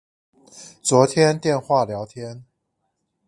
[0.81, 2.43] 昨天電話聊天